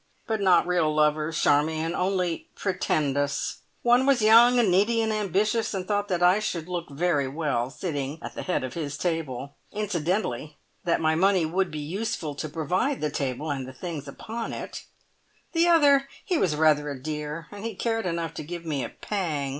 [0.25, 3.57] But not real lovers, Charmion, only pretendus.
[3.83, 7.69] One was young and needy and ambitious, and thought that I should look very well
[7.69, 9.57] sitting at the head of his table.
[9.71, 14.53] Incidentally, that my money would be useful to provide the table and the things upon
[14.53, 14.85] it.
[15.51, 18.89] The other he was rather a dear, and he cared enough to give me a
[18.89, 19.49] pang.